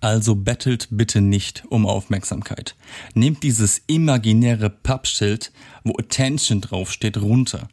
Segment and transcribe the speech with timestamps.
[0.00, 2.76] Also bettelt bitte nicht um Aufmerksamkeit.
[3.14, 5.50] Nehmt dieses imaginäre Pappschild,
[5.82, 7.68] wo Attention draufsteht, runter.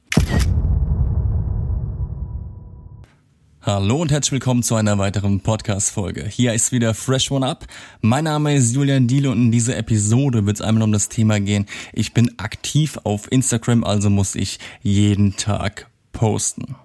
[3.62, 6.26] Hallo und herzlich willkommen zu einer weiteren Podcast-Folge.
[6.28, 7.68] Hier ist wieder Fresh One Up.
[8.02, 11.40] Mein Name ist Julian Diele und in dieser Episode wird es einmal um das Thema
[11.40, 11.68] gehen.
[11.94, 16.76] Ich bin aktiv auf Instagram, also muss ich jeden Tag posten.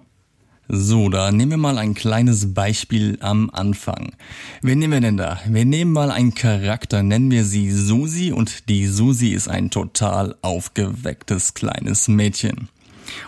[0.73, 4.13] So, da nehmen wir mal ein kleines Beispiel am Anfang.
[4.61, 5.37] Wen nehmen wir denn da?
[5.45, 10.37] Wir nehmen mal einen Charakter, nennen wir sie Susi und die Susi ist ein total
[10.41, 12.69] aufgewecktes kleines Mädchen.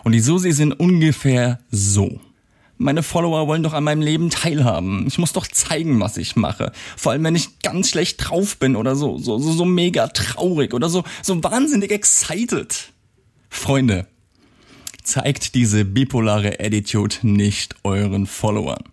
[0.05, 2.21] Und die Susi sind ungefähr so.
[2.77, 5.05] Meine Follower wollen doch an meinem Leben teilhaben.
[5.07, 6.71] Ich muss doch zeigen, was ich mache.
[6.95, 10.73] Vor allem, wenn ich ganz schlecht drauf bin oder so, so, so, so mega traurig
[10.73, 12.93] oder so, so wahnsinnig excited.
[13.49, 14.07] Freunde,
[15.03, 18.83] zeigt diese bipolare Attitude nicht euren Followern.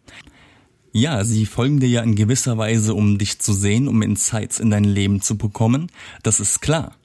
[0.92, 4.70] Ja, sie folgen dir ja in gewisser Weise, um dich zu sehen, um Insights in
[4.70, 5.90] dein Leben zu bekommen.
[6.22, 6.96] Das ist klar.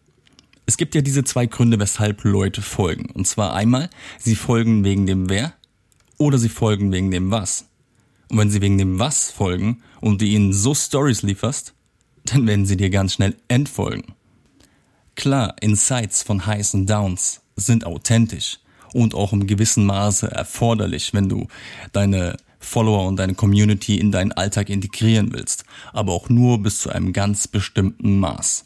[0.66, 3.12] Es gibt ja diese zwei Gründe, weshalb Leute folgen.
[3.12, 5.54] Und zwar einmal, sie folgen wegen dem Wer
[6.18, 7.68] oder sie folgen wegen dem Was.
[8.32, 11.76] Und wenn sie wegen dem Was folgen und du ihnen so Stories lieferst,
[12.26, 14.16] dann werden sie dir ganz schnell entfolgen.
[15.14, 18.58] Klar, Insights von Highs und Downs sind authentisch
[18.96, 21.48] und auch im gewissen Maße erforderlich, wenn du
[21.92, 26.90] deine Follower und deine Community in deinen Alltag integrieren willst, aber auch nur bis zu
[26.90, 28.66] einem ganz bestimmten Maß.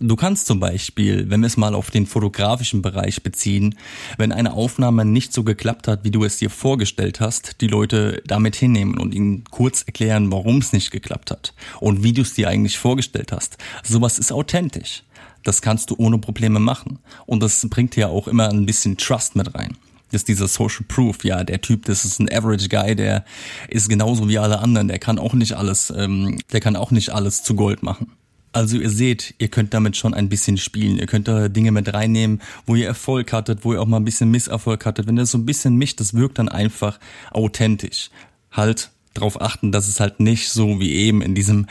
[0.00, 3.74] Du kannst zum Beispiel, wenn wir es mal auf den fotografischen Bereich beziehen,
[4.16, 8.22] wenn eine Aufnahme nicht so geklappt hat, wie du es dir vorgestellt hast, die Leute
[8.24, 12.34] damit hinnehmen und ihnen kurz erklären, warum es nicht geklappt hat und wie du es
[12.34, 13.58] dir eigentlich vorgestellt hast.
[13.82, 15.02] Sowas ist authentisch.
[15.44, 16.98] Das kannst du ohne Probleme machen.
[17.26, 19.76] Und das bringt ja auch immer ein bisschen Trust mit rein.
[20.10, 23.24] Das ist dieser Social Proof, ja, der Typ, das ist ein Average Guy, der
[23.68, 27.10] ist genauso wie alle anderen, der kann auch nicht alles, ähm, der kann auch nicht
[27.10, 28.12] alles zu Gold machen.
[28.52, 30.98] Also ihr seht, ihr könnt damit schon ein bisschen spielen.
[30.98, 34.04] Ihr könnt da Dinge mit reinnehmen, wo ihr Erfolg hattet, wo ihr auch mal ein
[34.04, 35.06] bisschen Misserfolg hattet.
[35.06, 36.98] Wenn ihr so ein bisschen mischt, das wirkt dann einfach
[37.30, 38.10] authentisch.
[38.50, 41.66] Halt darauf achten, dass es halt nicht so wie eben in diesem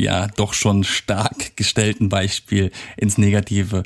[0.00, 3.82] ja doch schon stark gestellten Beispiel ins Negative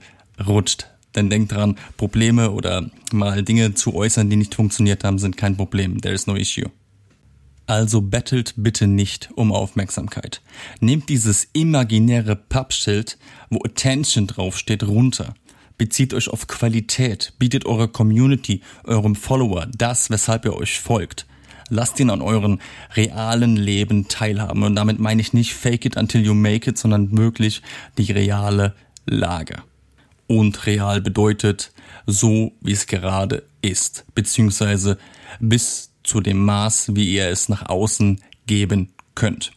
[0.46, 0.86] rutscht.
[1.14, 5.56] Denn denkt dran, Probleme oder mal Dinge zu äußern, die nicht funktioniert haben, sind kein
[5.56, 6.00] Problem.
[6.00, 6.70] There is no issue.
[7.66, 10.42] Also bettelt bitte nicht um Aufmerksamkeit.
[10.80, 13.16] Nehmt dieses imaginäre Pappschild,
[13.48, 15.34] wo Attention draufsteht, runter.
[15.78, 21.26] Bezieht euch auf Qualität, bietet eurer Community, eurem Follower das, weshalb ihr euch folgt.
[21.74, 22.60] Lasst ihn an euren
[22.94, 24.62] realen Leben teilhaben.
[24.62, 27.62] Und damit meine ich nicht fake it until you make it, sondern wirklich
[27.98, 28.74] die reale
[29.06, 29.56] Lage.
[30.26, 31.72] Und real bedeutet
[32.06, 34.98] so, wie es gerade ist, beziehungsweise
[35.40, 39.52] bis zu dem Maß, wie ihr es nach außen geben könnt.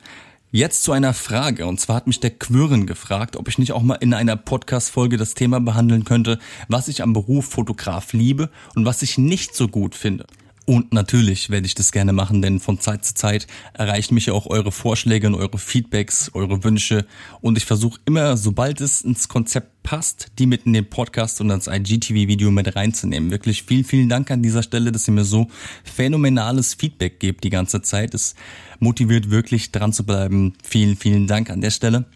[0.52, 1.68] Jetzt zu einer Frage.
[1.68, 5.18] Und zwar hat mich der Quirren gefragt, ob ich nicht auch mal in einer Podcast-Folge
[5.18, 6.40] das Thema behandeln könnte,
[6.70, 10.26] was ich am Beruf Fotograf liebe und was ich nicht so gut finde.
[10.70, 14.34] Und natürlich werde ich das gerne machen, denn von Zeit zu Zeit erreichen mich ja
[14.34, 17.06] auch eure Vorschläge und eure Feedbacks, eure Wünsche.
[17.40, 21.52] Und ich versuche immer, sobald es ins Konzept passt, die mit in den Podcast und
[21.52, 23.32] ins IGTV-Video mit reinzunehmen.
[23.32, 25.48] Wirklich vielen, vielen Dank an dieser Stelle, dass ihr mir so
[25.86, 28.14] phänomenales Feedback gebt die ganze Zeit.
[28.14, 28.36] Es
[28.80, 30.52] motiviert wirklich dran zu bleiben.
[30.62, 32.08] Vielen, vielen Dank an der Stelle.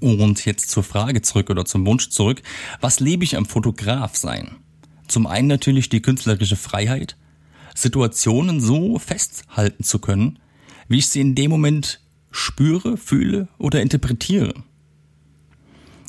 [0.00, 2.42] Und jetzt zur Frage zurück oder zum Wunsch zurück.
[2.82, 4.56] Was lebe ich am Fotograf sein?
[5.08, 7.16] Zum einen natürlich die künstlerische Freiheit
[7.74, 10.38] Situationen so festhalten zu können,
[10.88, 14.54] wie ich sie in dem Moment spüre, fühle oder interpretiere.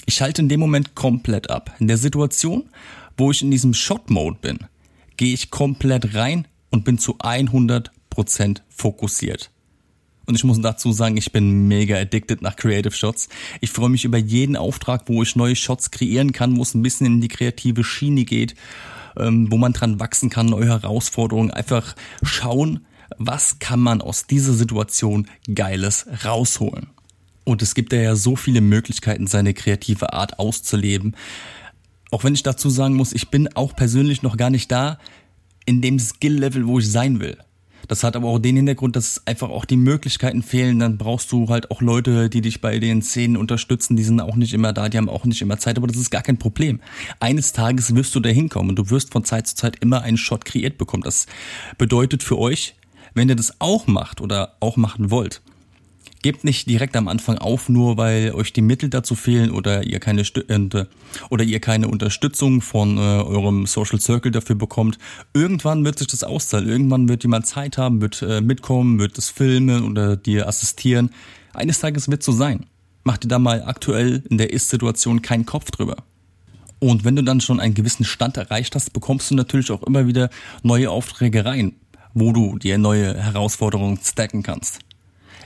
[0.06, 1.76] Ich schalte in dem Moment komplett ab.
[1.80, 2.70] In der Situation,
[3.18, 4.59] wo ich in diesem Shot-Mode bin,
[5.18, 7.90] gehe ich komplett rein und bin zu 100%
[8.70, 9.50] fokussiert.
[10.28, 13.30] Und ich muss dazu sagen, ich bin mega addicted nach Creative Shots.
[13.62, 16.82] Ich freue mich über jeden Auftrag, wo ich neue Shots kreieren kann, wo es ein
[16.82, 18.56] bisschen in die kreative Schiene geht
[19.18, 21.52] ähm, wo man dran wachsen kann, neue Herausforderungen.
[21.52, 22.86] Einfach schauen,
[23.18, 26.88] was kann man aus dieser Situation Geiles rausholen.
[27.44, 31.16] Und es gibt ja so viele Möglichkeiten, seine kreative Art auszuleben.
[32.12, 35.00] Auch wenn ich dazu sagen muss, ich bin auch persönlich noch gar nicht da
[35.66, 37.38] in dem Skill-Level, wo ich sein will.
[37.87, 40.79] Das hat aber auch den Hintergrund, dass einfach auch die Möglichkeiten fehlen.
[40.79, 43.96] Dann brauchst du halt auch Leute, die dich bei den Szenen unterstützen.
[43.96, 46.11] Die sind auch nicht immer da, die haben auch nicht immer Zeit, aber das ist
[46.11, 46.79] gar kein Problem.
[47.20, 50.17] Eines Tages wirst du da hinkommen und du wirst von Zeit zu Zeit immer einen
[50.17, 51.03] Shot kreiert bekommen.
[51.03, 51.28] Das
[51.78, 52.76] bedeutet für euch,
[53.14, 55.41] wenn ihr das auch macht oder auch machen wollt,
[56.25, 59.99] Gebt nicht direkt am Anfang auf, nur weil euch die Mittel dazu fehlen oder ihr
[59.99, 60.85] keine äh,
[61.29, 64.97] oder ihr keine Unterstützung von äh, eurem Social Circle dafür bekommt.
[65.35, 66.67] Irgendwann wird sich das auszahlen.
[66.67, 71.11] Irgendwann wird jemand Zeit haben, wird äh, mitkommen, wird das filmen oder dir assistieren.
[71.53, 72.66] Eines Tages wird so sein.
[73.03, 75.97] Mach dir da mal aktuell in der Ist-Situation keinen Kopf drüber.
[76.79, 80.07] Und wenn du dann schon einen gewissen Stand erreicht hast, bekommst du natürlich auch immer
[80.07, 80.31] wieder
[80.63, 81.73] neue Aufträge rein,
[82.16, 84.79] wo du dir neue Herausforderungen stacken kannst.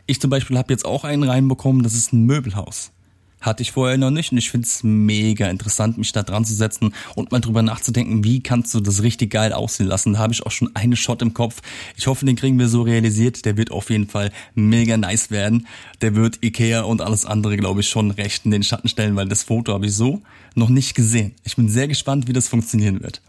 [0.09, 2.93] Ich zum Beispiel habe jetzt auch einen reinbekommen, das ist ein Möbelhaus.
[3.41, 6.55] Hatte ich vorher noch nicht und ich finde es mega interessant, mich da dran zu
[6.55, 10.13] setzen und mal drüber nachzudenken, wie kannst du das richtig geil aussehen lassen.
[10.13, 11.61] Da habe ich auch schon eine Shot im Kopf.
[11.95, 13.45] Ich hoffe, den kriegen wir so realisiert.
[13.45, 15.67] Der wird auf jeden Fall mega nice werden.
[16.01, 19.27] Der wird Ikea und alles andere, glaube ich, schon recht in den Schatten stellen, weil
[19.27, 20.23] das Foto habe ich so
[20.55, 21.35] noch nicht gesehen.
[21.43, 23.21] Ich bin sehr gespannt, wie das funktionieren wird.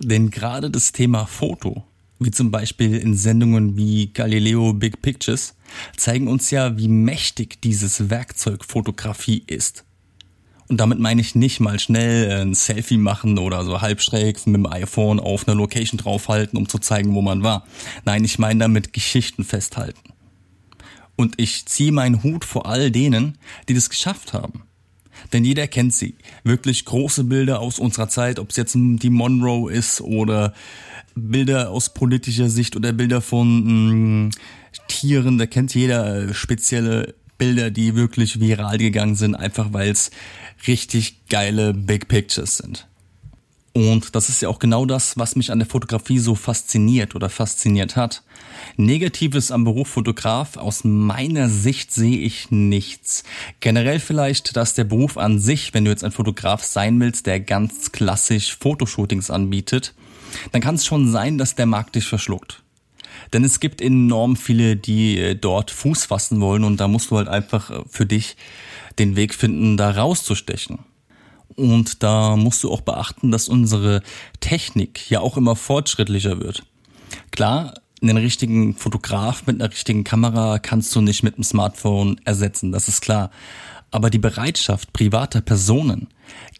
[0.00, 1.82] Denn gerade das Thema Foto
[2.18, 5.54] wie zum Beispiel in Sendungen wie Galileo Big Pictures,
[5.96, 9.84] zeigen uns ja, wie mächtig dieses Werkzeug Fotografie ist.
[10.68, 14.66] Und damit meine ich nicht mal schnell ein Selfie machen oder so halbschräg mit dem
[14.66, 17.66] iPhone auf einer Location draufhalten, um zu zeigen, wo man war.
[18.04, 20.12] Nein, ich meine damit Geschichten festhalten.
[21.14, 24.64] Und ich ziehe meinen Hut vor all denen, die das geschafft haben.
[25.32, 26.14] Denn jeder kennt sie.
[26.44, 30.52] Wirklich große Bilder aus unserer Zeit, ob es jetzt die Monroe ist oder
[31.14, 34.30] Bilder aus politischer Sicht oder Bilder von mh,
[34.96, 40.10] Tieren, da kennt jeder äh, spezielle Bilder, die wirklich viral gegangen sind, einfach weil es
[40.66, 42.86] richtig geile Big Pictures sind.
[43.74, 47.28] Und das ist ja auch genau das, was mich an der Fotografie so fasziniert oder
[47.28, 48.22] fasziniert hat.
[48.78, 53.22] Negatives am Beruf Fotograf, aus meiner Sicht sehe ich nichts.
[53.60, 57.38] Generell vielleicht, dass der Beruf an sich, wenn du jetzt ein Fotograf sein willst, der
[57.38, 59.92] ganz klassisch Fotoshootings anbietet,
[60.52, 62.62] dann kann es schon sein, dass der Markt dich verschluckt.
[63.32, 67.16] Denn es gibt enorm viele, die äh, dort Fuß fassen wollen und da musst du
[67.16, 68.36] halt einfach äh, für dich
[68.98, 70.78] den Weg finden, da rauszustechen.
[71.54, 74.02] Und da musst du auch beachten, dass unsere
[74.40, 76.64] Technik ja auch immer fortschrittlicher wird.
[77.30, 82.72] Klar, einen richtigen Fotograf mit einer richtigen Kamera kannst du nicht mit dem Smartphone ersetzen,
[82.72, 83.30] das ist klar.
[83.90, 86.08] Aber die Bereitschaft privater Personen,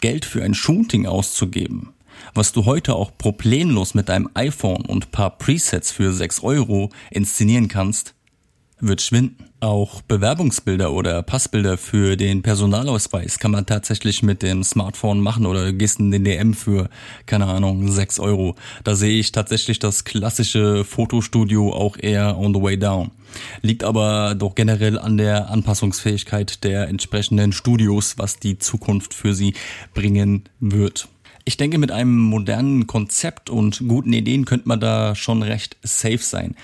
[0.01, 1.93] Geld für ein Shooting auszugeben,
[2.35, 7.69] was du heute auch problemlos mit deinem iPhone und paar Presets für 6 Euro inszenieren
[7.69, 8.15] kannst,
[8.81, 9.47] wird schwinden.
[9.61, 15.73] Auch Bewerbungsbilder oder Passbilder für den Personalausweis kann man tatsächlich mit dem Smartphone machen oder
[15.73, 16.91] gehst in den DM für,
[17.25, 18.55] keine Ahnung, 6 Euro.
[18.85, 23.13] Da sehe ich tatsächlich das klassische Fotostudio auch eher on the way down.
[23.63, 29.55] Liegt aber doch generell an der Anpassungsfähigkeit der entsprechenden Studios, was die Zukunft für sie
[29.95, 31.09] bringen wird.
[31.49, 36.19] Ich denke, mit einem modernen Konzept und guten Ideen könnte man da schon recht safe
[36.19, 36.57] sein.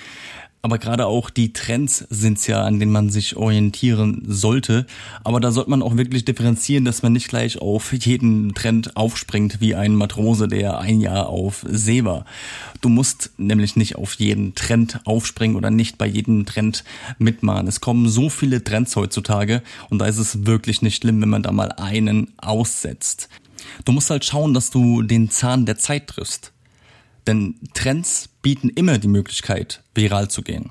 [0.60, 4.86] Aber gerade auch die Trends sind's ja, an denen man sich orientieren sollte.
[5.22, 9.60] Aber da sollte man auch wirklich differenzieren, dass man nicht gleich auf jeden Trend aufspringt
[9.60, 12.24] wie ein Matrose, der ein Jahr auf See war.
[12.80, 16.82] Du musst nämlich nicht auf jeden Trend aufspringen oder nicht bei jedem Trend
[17.18, 17.68] mitmachen.
[17.68, 21.44] Es kommen so viele Trends heutzutage und da ist es wirklich nicht schlimm, wenn man
[21.44, 23.28] da mal einen aussetzt.
[23.84, 26.52] Du musst halt schauen, dass du den Zahn der Zeit triffst.
[27.26, 30.70] Denn Trends bieten immer die Möglichkeit, viral zu gehen.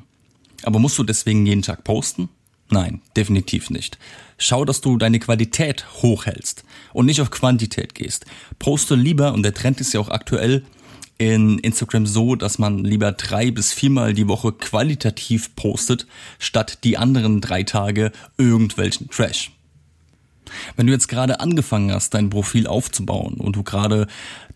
[0.64, 2.30] Aber musst du deswegen jeden Tag posten?
[2.70, 3.98] Nein, definitiv nicht.
[4.38, 8.26] Schau, dass du deine Qualität hochhältst und nicht auf Quantität gehst.
[8.60, 10.64] Poste lieber, und der Trend ist ja auch aktuell
[11.18, 16.08] in Instagram so, dass man lieber drei bis viermal die Woche qualitativ postet,
[16.40, 19.52] statt die anderen drei Tage irgendwelchen Trash.
[20.76, 24.08] Wenn du jetzt gerade angefangen hast, dein Profil aufzubauen und du gerade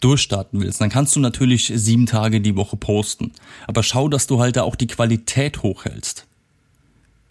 [0.02, 3.32] durchstarten willst, dann kannst du natürlich sieben Tage die Woche posten.
[3.68, 6.26] Aber schau, dass du halt da auch die Qualität hochhältst.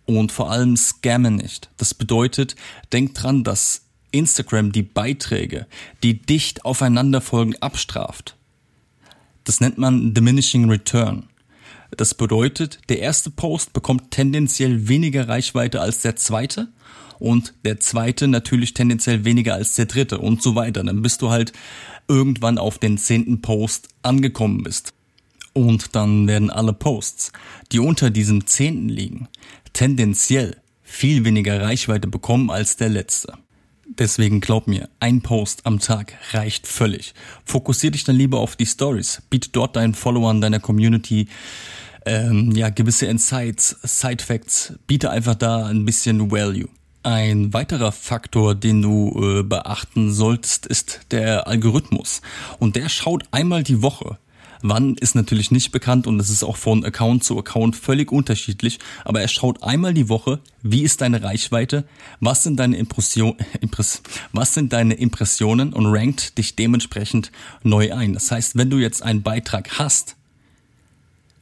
[0.06, 1.70] Und vor allem scamme nicht.
[1.76, 2.56] Das bedeutet,
[2.92, 5.66] denk dran, dass Instagram die Beiträge,
[6.02, 8.36] die dicht aufeinander folgen, abstraft.
[9.44, 11.24] Das nennt man diminishing return.
[11.96, 16.68] Das bedeutet, der erste Post bekommt tendenziell weniger Reichweite als der zweite
[17.24, 20.84] und der zweite natürlich tendenziell weniger als der dritte und so weiter.
[20.84, 21.54] Dann bist du halt
[22.06, 24.92] irgendwann auf den zehnten Post angekommen bist.
[25.54, 27.32] Und dann werden alle Posts,
[27.72, 29.28] die unter diesem zehnten liegen,
[29.72, 33.32] tendenziell viel weniger Reichweite bekommen als der letzte.
[33.86, 37.14] Deswegen glaub mir, ein Post am Tag reicht völlig.
[37.46, 39.22] Fokussier dich dann lieber auf die Stories.
[39.30, 41.28] Biete dort deinen Followern, deiner Community
[42.04, 44.74] ähm, ja gewisse Insights, Side Facts.
[44.86, 46.68] Biete einfach da ein bisschen Value.
[47.04, 52.22] Ein weiterer Faktor, den du äh, beachten solltest, ist der Algorithmus.
[52.58, 54.16] Und der schaut einmal die Woche.
[54.62, 58.78] Wann ist natürlich nicht bekannt und es ist auch von Account zu Account völlig unterschiedlich,
[59.04, 61.84] aber er schaut einmal die Woche, wie ist deine Reichweite,
[62.20, 67.32] was sind deine Impression, Impress, was sind deine Impressionen und rankt dich dementsprechend
[67.62, 68.14] neu ein.
[68.14, 70.16] Das heißt, wenn du jetzt einen Beitrag hast,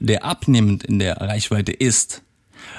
[0.00, 2.23] der abnehmend in der Reichweite ist,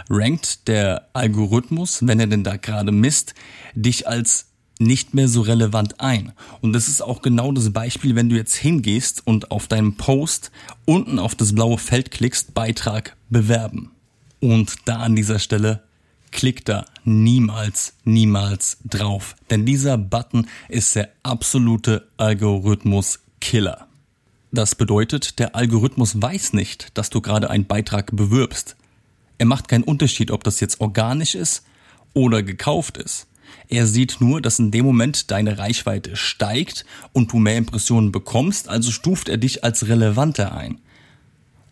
[0.09, 3.33] rankt der Algorithmus, wenn er denn da gerade misst,
[3.75, 4.47] dich als
[4.79, 6.33] nicht mehr so relevant ein.
[6.62, 10.51] Und das ist auch genau das Beispiel, wenn du jetzt hingehst und auf deinem Post
[10.85, 13.91] unten auf das blaue Feld klickst, Beitrag bewerben.
[14.39, 15.83] Und da an dieser Stelle
[16.31, 19.35] klick da niemals, niemals drauf.
[19.50, 23.88] Denn dieser Button ist der absolute Algorithmus-Killer.
[24.51, 28.75] Das bedeutet, der Algorithmus weiß nicht, dass du gerade einen Beitrag bewirbst.
[29.43, 31.65] Er macht keinen Unterschied, ob das jetzt organisch ist
[32.13, 33.27] oder gekauft ist.
[33.67, 38.69] Er sieht nur, dass in dem Moment deine Reichweite steigt und du mehr Impressionen bekommst,
[38.69, 40.79] also stuft er dich als relevanter ein.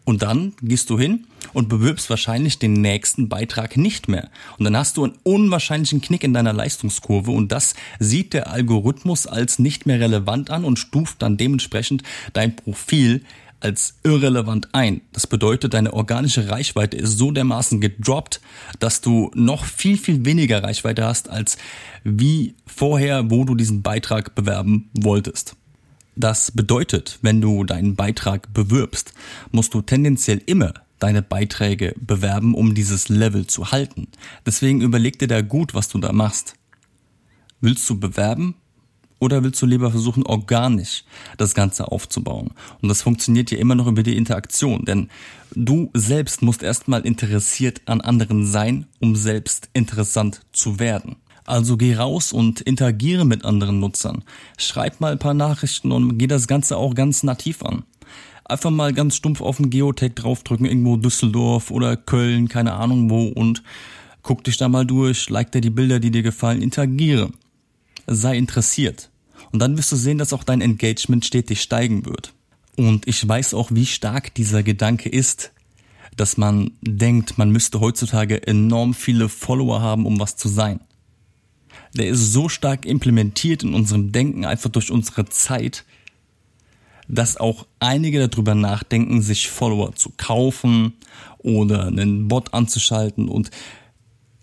[0.04, 4.30] Und dann gehst du hin und bewirbst wahrscheinlich den nächsten Beitrag nicht mehr.
[4.58, 9.28] Und dann hast du einen unwahrscheinlichen Knick in deiner Leistungskurve und das sieht der Algorithmus
[9.28, 13.24] als nicht mehr relevant an und stuft dann dementsprechend dein Profil
[13.62, 15.02] als irrelevant ein.
[15.14, 18.42] Das bedeutet, deine organische Reichweite ist so dermaßen gedroppt,
[18.80, 21.58] dass du noch viel, viel weniger Reichweite hast als
[22.04, 25.56] wie vorher, wo du diesen Beitrag bewerben wolltest.
[26.16, 29.14] Das bedeutet, wenn du deinen Beitrag bewirbst,
[29.52, 34.08] musst du tendenziell immer deine Beiträge bewerben, um dieses Level zu halten.
[34.46, 36.56] Deswegen überleg dir da gut, was du da machst.
[37.60, 38.56] Willst du bewerben
[39.22, 41.04] oder willst du lieber versuchen, organisch
[41.38, 42.50] das Ganze aufzubauen?
[42.82, 45.10] Und das funktioniert ja immer noch über die Interaktion, denn
[45.56, 51.18] du selbst musst erstmal interessiert an anderen sein, um selbst interessant zu werden.
[51.46, 54.24] Also geh raus und interagiere mit anderen Nutzern.
[54.58, 57.84] Schreib mal ein paar Nachrichten und geh das Ganze auch ganz nativ an.
[58.46, 63.28] Einfach mal ganz stumpf auf den Geotag draufdrücken, irgendwo Düsseldorf oder Köln, keine Ahnung wo
[63.28, 63.64] und
[64.24, 67.32] guck dich da mal durch, like dir die Bilder, die dir gefallen, interagiere.
[68.08, 69.11] Sei interessiert.
[69.52, 72.34] Und dann wirst du sehen, dass auch dein Engagement stetig steigen wird.
[72.78, 75.52] Und ich weiß auch, wie stark dieser Gedanke ist,
[76.16, 80.80] dass man denkt, man müsste heutzutage enorm viele Follower haben, um was zu sein
[81.94, 85.84] der ist so stark implementiert in unserem Denken, einfach durch unsere Zeit,
[87.08, 90.94] dass auch einige darüber nachdenken, sich Follower zu kaufen
[91.40, 93.52] oder einen Bot anzuschalten und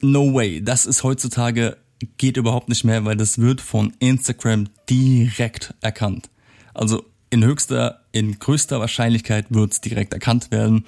[0.01, 1.79] no way, das ist heutzutage
[2.17, 6.31] geht überhaupt nicht mehr, weil das wird von Instagram direkt erkannt.
[6.75, 10.85] Also in höchster, in größter Wahrscheinlichkeit wird es direkt erkannt werden.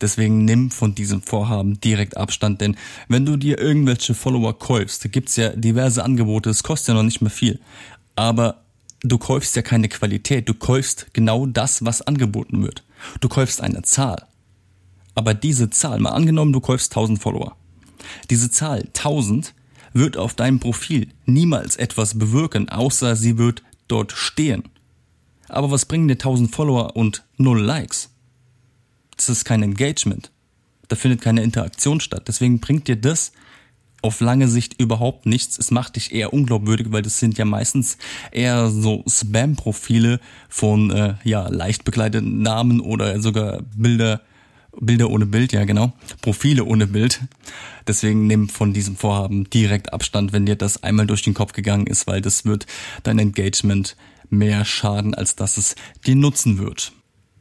[0.00, 2.76] Deswegen nimm von diesem Vorhaben direkt Abstand, denn
[3.08, 7.20] wenn du dir irgendwelche Follower kaufst, gibt's ja diverse Angebote, es kostet ja noch nicht
[7.20, 7.60] mehr viel.
[8.16, 8.64] Aber
[9.02, 12.82] du kaufst ja keine Qualität, du kaufst genau das, was angeboten wird.
[13.20, 14.26] Du kaufst eine Zahl.
[15.14, 17.56] Aber diese Zahl, mal angenommen, du kaufst 1000 Follower.
[18.30, 19.54] Diese Zahl 1000
[19.94, 24.64] wird auf deinem Profil niemals etwas bewirken, außer sie wird dort stehen.
[25.48, 28.10] Aber was bringen dir 1000 Follower und null Likes?
[29.16, 30.30] das ist kein Engagement.
[30.88, 32.24] Da findet keine Interaktion statt.
[32.28, 33.32] Deswegen bringt dir das
[34.02, 35.58] auf lange Sicht überhaupt nichts.
[35.58, 37.96] Es macht dich eher unglaubwürdig, weil das sind ja meistens
[38.32, 40.20] eher so Spam-Profile
[40.50, 44.20] von äh, ja leicht bekleideten Namen oder sogar Bilder,
[44.80, 47.20] Bilder ohne Bild, ja genau, Profile ohne Bild.
[47.86, 51.86] Deswegen nimm von diesem Vorhaben direkt Abstand, wenn dir das einmal durch den Kopf gegangen
[51.86, 52.66] ist, weil das wird
[53.02, 53.96] dein Engagement
[54.30, 55.76] mehr schaden, als dass es
[56.06, 56.92] dir nutzen wird.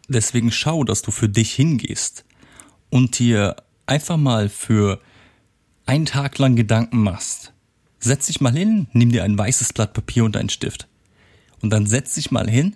[0.08, 2.26] Deswegen schau, dass du für dich hingehst
[2.90, 5.00] und dir einfach mal für
[5.86, 7.54] einen Tag lang Gedanken machst.
[8.00, 10.88] Setz dich mal hin, nimm dir ein weißes Blatt Papier und einen Stift.
[11.62, 12.76] Und dann setz dich mal hin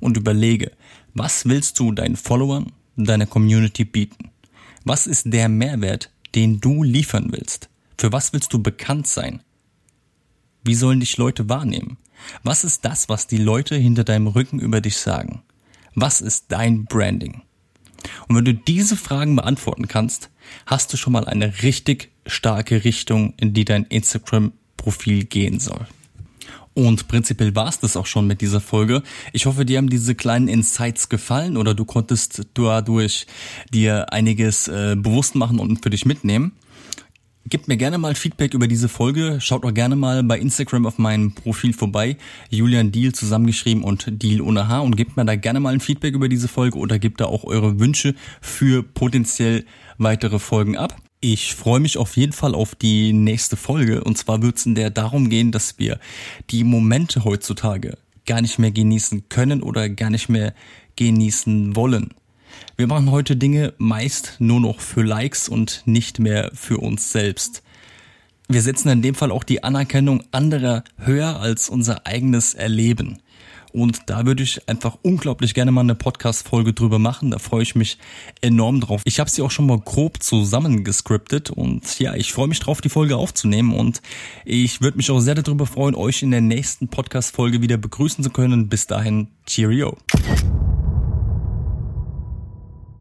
[0.00, 0.72] und überlege,
[1.14, 4.30] was willst du deinen Followern, deiner Community bieten?
[4.84, 7.68] Was ist der Mehrwert, den du liefern willst?
[7.98, 9.42] Für was willst du bekannt sein?
[10.64, 11.98] Wie sollen dich Leute wahrnehmen?
[12.42, 15.42] Was ist das, was die Leute hinter deinem Rücken über dich sagen?
[15.94, 17.42] Was ist dein Branding?
[18.28, 20.30] Und wenn du diese Fragen beantworten kannst,
[20.66, 25.86] hast du schon mal eine richtig starke Richtung, in die dein Instagram-Profil gehen soll.
[26.74, 29.02] Und prinzipiell war es das auch schon mit dieser Folge.
[29.32, 33.26] Ich hoffe, dir haben diese kleinen Insights gefallen oder du konntest dadurch
[33.72, 36.52] dir einiges äh, bewusst machen und für dich mitnehmen.
[37.48, 39.38] Gebt mir gerne mal Feedback über diese Folge.
[39.40, 42.16] Schaut auch gerne mal bei Instagram auf meinem Profil vorbei.
[42.50, 46.14] Julian Deal zusammengeschrieben und Deal ohne H und gebt mir da gerne mal ein Feedback
[46.14, 49.66] über diese Folge oder gebt da auch eure Wünsche für potenziell
[49.98, 50.96] weitere Folgen ab.
[51.24, 54.74] Ich freue mich auf jeden Fall auf die nächste Folge und zwar wird es in
[54.74, 56.00] der darum gehen, dass wir
[56.50, 60.52] die Momente heutzutage gar nicht mehr genießen können oder gar nicht mehr
[60.96, 62.12] genießen wollen.
[62.76, 67.62] Wir machen heute Dinge meist nur noch für Likes und nicht mehr für uns selbst.
[68.48, 73.22] Wir setzen in dem Fall auch die Anerkennung anderer höher als unser eigenes Erleben.
[73.72, 77.30] Und da würde ich einfach unglaublich gerne mal eine Podcast-Folge drüber machen.
[77.30, 77.98] Da freue ich mich
[78.40, 79.02] enorm drauf.
[79.04, 82.88] Ich habe sie auch schon mal grob zusammengescriptet und ja, ich freue mich drauf, die
[82.88, 83.74] Folge aufzunehmen.
[83.74, 84.02] Und
[84.44, 88.30] ich würde mich auch sehr darüber freuen, euch in der nächsten Podcast-Folge wieder begrüßen zu
[88.30, 88.68] können.
[88.68, 89.96] Bis dahin, Cheerio.